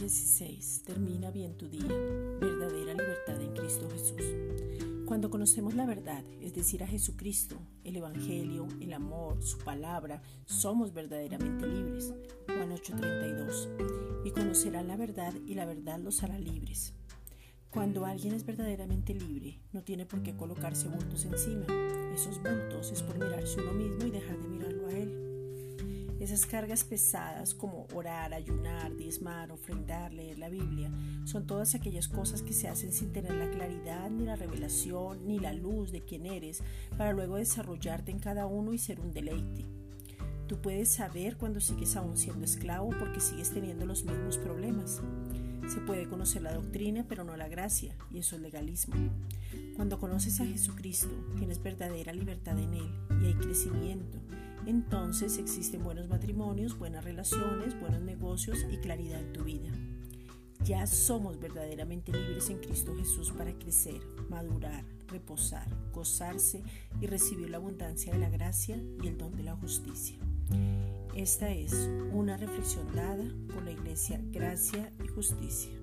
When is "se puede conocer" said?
45.66-46.42